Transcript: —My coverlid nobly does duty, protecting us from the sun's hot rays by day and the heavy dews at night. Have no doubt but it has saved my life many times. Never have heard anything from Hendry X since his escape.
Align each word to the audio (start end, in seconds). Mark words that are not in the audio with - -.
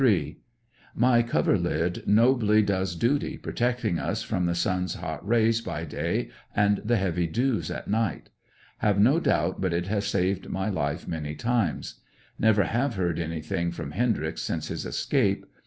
—My 0.95 1.21
coverlid 1.21 2.07
nobly 2.07 2.63
does 2.63 2.95
duty, 2.95 3.37
protecting 3.37 3.99
us 3.99 4.23
from 4.23 4.47
the 4.47 4.55
sun's 4.55 4.95
hot 4.95 5.21
rays 5.27 5.61
by 5.61 5.85
day 5.85 6.31
and 6.55 6.79
the 6.83 6.95
heavy 6.97 7.27
dews 7.27 7.69
at 7.69 7.87
night. 7.87 8.31
Have 8.79 8.99
no 8.99 9.19
doubt 9.19 9.61
but 9.61 9.73
it 9.73 9.85
has 9.85 10.07
saved 10.07 10.49
my 10.49 10.69
life 10.71 11.07
many 11.07 11.35
times. 11.35 11.99
Never 12.39 12.63
have 12.63 12.95
heard 12.95 13.19
anything 13.19 13.69
from 13.71 13.91
Hendry 13.91 14.29
X 14.29 14.41
since 14.41 14.69
his 14.69 14.87
escape. 14.87 15.45